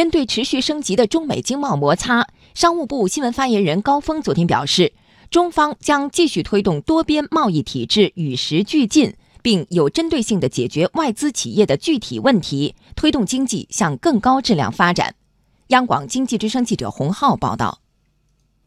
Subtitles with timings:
[0.00, 4.94] 针对持续升级的中美经贸摩擦，商务部新闻发言人高峰昨天表示，
[5.30, 15.14] 中方将继续推动多边贸易体制与时俱进，并有针对性地解决外资企业的具体问题，推动经济向更高质量发展。
[15.66, 17.82] 央广经济之声记者洪浩报道。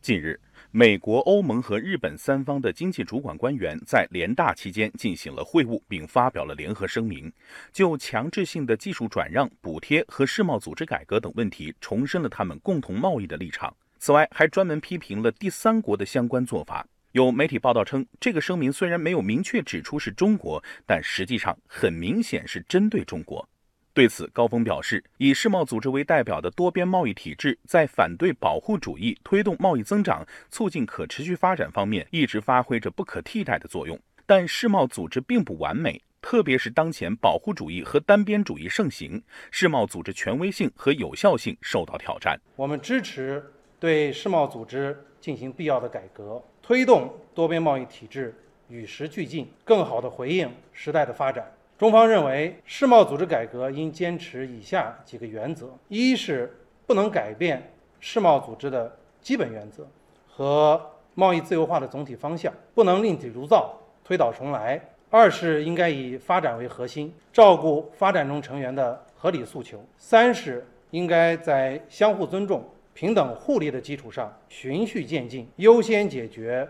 [0.04, 0.40] 近日。
[0.76, 7.32] 美国、欧盟和日本三方的经济主管官员在联大期间进行了会晤，并发表了联合声明，
[7.72, 13.72] 就强制性的技术转让、补贴和世贸组织改革等问题，重申了他们共同贸易的立场。
[14.00, 16.84] 此外，还专门批评了第三国的相关做法。
[17.12, 23.48] 有媒体报道称，这个声明虽然没有明确指出是中国，但实际上很明显是针对中国。
[23.94, 34.00] 对此，高峰表示，以世贸组织为代表的多边贸易体制，在反对保护主义、推动贸易增长、促进可持续发展方面，一直发挥着不可替代的作用。
[34.26, 39.22] 但世贸组织并不完美，特别是当前保护主义和单边主义盛行，
[39.52, 42.40] 世贸组织权威性和有效性受到挑战。
[42.56, 43.46] 我们支持
[43.80, 48.34] 对世贸组织进行必要的改革，推动多边贸易体制
[48.70, 51.46] 与时俱进，更好地回应时代的发展。
[51.84, 57.62] 中方认为，世贸组织改革应坚持以下几个原则：一是不能改变
[58.00, 58.90] 世贸组织的
[59.22, 59.86] 基本原则
[60.26, 60.82] 和
[61.14, 76.66] 贸易自由化的总体方向，不能另起炉灶、推倒重来；二是应该以发展为核心，照顾发展中成员的合理诉求；三是应该在相互尊重、平等互利的基础上，循序渐进，优先解决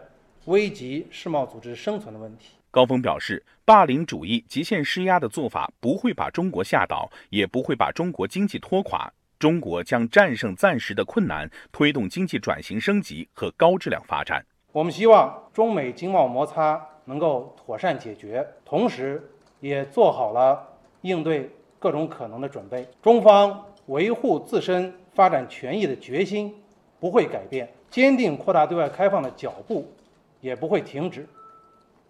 [0.45, 2.55] 危及世贸组织生存的问题。
[2.73, 9.13] 高峰表示，霸凌主义、极限施压的做法不会把中国吓倒，也不会把中国经济拖垮。
[9.37, 14.43] 中国将战胜暂时的困难，推动经济转型升级和高质量发展。
[14.71, 19.21] 我们希望中美经贸摩擦能够妥善解决，同时
[19.59, 20.67] 也做好了
[21.01, 22.89] 应对各种可能的准备。
[23.03, 26.51] 中方维护自身发展权益的决心
[26.99, 29.87] 不会改变，坚定扩大对外开放的脚步
[30.41, 31.27] 也不会停止。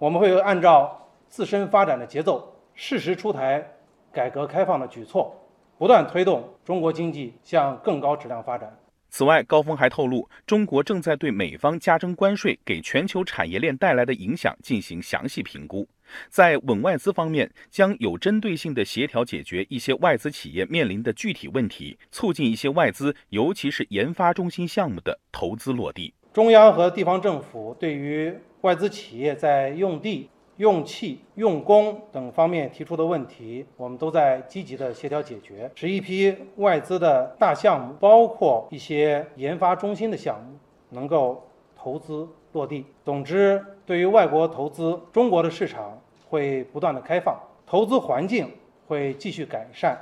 [0.03, 3.65] 我们会按照自身发展的节奏，适时出台
[4.11, 5.33] 改革开放的举措，
[5.77, 8.77] 不断推动中国经济向更高质量发展。
[9.09, 15.87] 此外，高峰还透露，中国正在对美方加征关税给全球产业链带来的影响进行详细评估，
[16.27, 26.13] 在稳外资方面，将有针对性地协调解决一些外资企业面临的具体问题，促进一些外资，尤其是研发中心项目的投资落地。
[26.33, 40.57] 中央和地方政府对于外资企业在用地、用气、用工等方面提出的问题，我们都在积极的协调解决，使一批外资的大项目，包括一些研发中心的项目，
[40.91, 42.85] 能够投资落地。
[43.03, 48.49] 总之，对于外国投资，中国的市场会不断的开放，投资环境
[48.87, 49.99] 会继续改善，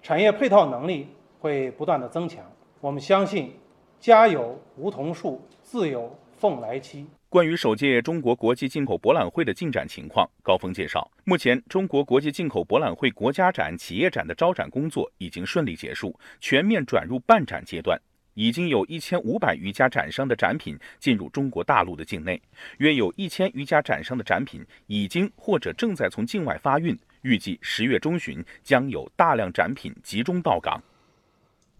[0.00, 1.08] 产业配套能力
[1.40, 2.44] 会不断的增强。
[2.80, 3.52] 我们相信，
[3.98, 7.04] 家有梧桐树，自有凤来栖。
[7.34, 18.00] 关于首届中国国际进口博览会的进展情况，高峰介绍，目前中国国际进口博览会国家展、企业展的招展工作已经顺利结束，全面转入办展阶段，
[18.34, 22.40] 已经有一千五百余家展商的展品进入中国大陆的境内，
[22.78, 30.80] 约有一千余家展商的展品已经或者正在从境外发运，预计十月中旬将有大量展品集中到港。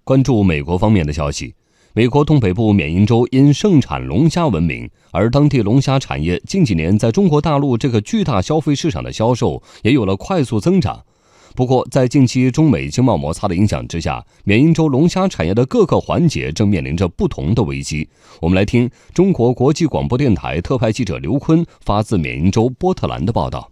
[0.02, 1.54] 关注美国方面的消息。
[1.96, 11.04] 美国东北部缅因州因盛产龙虾闻名，而当地龙虾产业近几年在中国大陆这个巨大消费市场的销售也有了快速增长。
[11.54, 18.08] 不过，在近期中美经贸摩擦的影响之下，缅因州龙虾产业的各个环节正面临着不同的危机。
[18.40, 23.70] 我们来听中国国际广播电台特派记者刘坤发自缅因州波特兰的报道。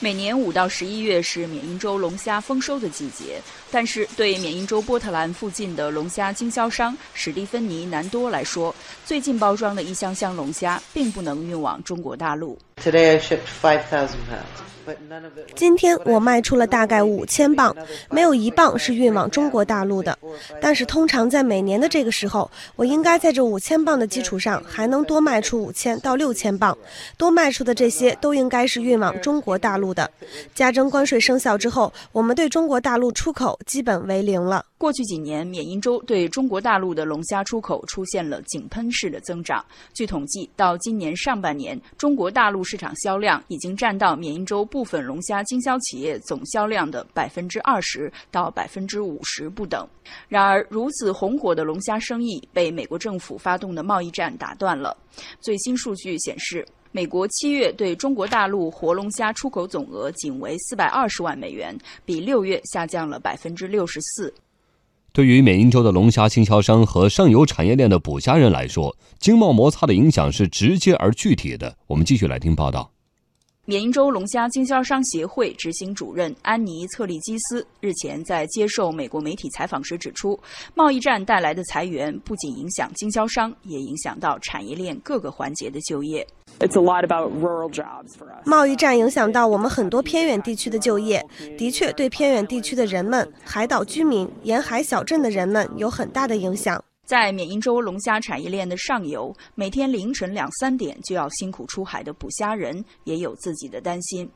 [0.00, 3.40] 每年五到十一月是缅因州龙虾丰收的季节，
[3.70, 8.72] 但是对缅因州波特兰附近的龙虾经销商史蒂芬妮·南多来说，
[9.04, 12.56] 最近包装的一箱箱龙虾并不能运往中国大陆。
[12.80, 14.77] Today I shipped five thousand pounds.
[15.54, 17.74] 今天我卖出了大概五千磅，
[18.10, 20.16] 没有一磅是运往中国大陆的。
[20.60, 26.76] 但是通常在每年的这个时候，我应该在这五千磅的基础上还能多卖出五千到六千磅。
[27.16, 30.10] 多卖出的这些都应该是运往中国大陆的。
[30.54, 34.64] 加征关税生效之后，我们对中国大陆出口基本为零了。
[34.78, 39.62] 过去几年，缅因州对中国大陆的龙虾出口出现了井喷式的增长。
[39.92, 49.84] 据统计，到今年上半年，中国大陆市场销量已经占到缅因州部分龙虾经销企业总销量的百分之二十到百分之五十不等。
[50.28, 54.96] 然而，如此红火的龙虾生意被美国政府发动的贸易战打断了。
[55.40, 64.32] 最新数据显示，美国七月对中国大陆活龙虾出口总额仅为四百二十万美元，比六月下降了百分之六十四。
[65.18, 71.76] 对于缅因州的龙虾经销商和上游产业链的捕虾人来说，经贸摩擦的影响是直接而具体的。
[71.88, 72.88] 我们继续来听报道。
[73.64, 80.38] 缅因州龙虾经销商协会执行主任安妮·策利基斯日前在接受美国媒体采访时指出，
[80.72, 86.24] 贸易战带来的裁员不仅影响经销商，也影响到产业链各个环节的就业。
[88.44, 91.24] 贸易战影响到我们很多偏远地区的就业，
[91.56, 96.82] 的确对偏远地区的人们、海岛居民、沿海小镇的人们有很大的影响。
[97.06, 104.28] 在缅因州龙虾产业链的上游，每天凌晨两三点就要辛苦出海的捕虾人也有自己的担心。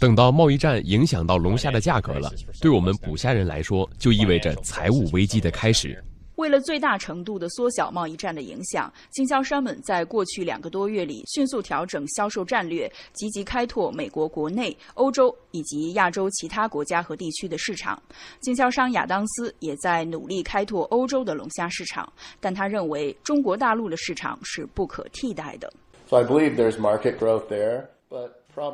[0.00, 2.32] 等到贸易战影响到龙虾的价格了，
[2.62, 6.02] 对我们捕虾人来说，就意味着财务危机的开始。
[6.36, 18.02] 为了最大程度的缩小贸易战的影响，经销商们在过去两个多月里迅速调整销售战略，积极开拓美国国内、欧洲以及亚洲其他国家和地区的市场。
[18.40, 25.72] 经销商亚当斯也在努力开拓欧洲的龙虾市场，但他认为中国大陆的市场是不可替代的。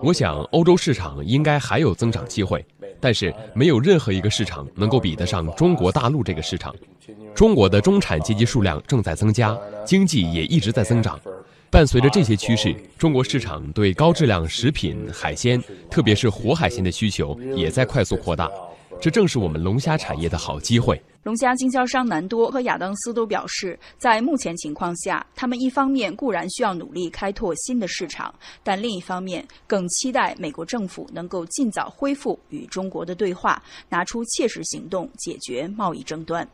[0.02, 2.64] 我想欧洲市场应该还有增长机会，
[3.00, 6.74] 但是没有任何一个市场能够比得上中国大陆这个市场。
[7.34, 11.18] 中国的中产阶级数量正在增加，经济也一直在增长。
[11.70, 18.50] 伴随着这些趋势，中国市场对高质量食品、海鲜，特别是活海鲜的需求也在快速扩大。
[19.00, 21.00] 这正是我们龙虾产业的好机会。
[21.22, 36.48] 龙虾经销商南多和亚当斯都表示，在目前情况下，他们一方面固然需要努力开拓新的市场，但另一方面更期待美国政府能够尽早恢复与中国的对话，拿出切实行动解决贸易争端。